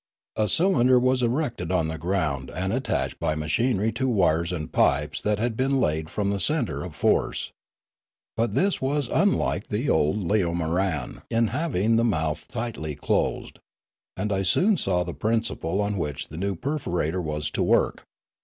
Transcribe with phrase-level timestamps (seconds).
[0.35, 5.21] A cylinder was erected on the ground and attached by machinery to wires and pipes
[5.21, 7.51] that had been laid from the centre of force.
[8.35, 13.59] But this was unlike the old leomoran in having the mouth tightly closed,
[14.17, 18.03] and I soon saw the principle on which the new perforator was to work.